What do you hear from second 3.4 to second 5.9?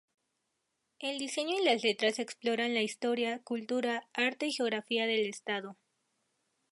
cultura, arte y geografía del estado.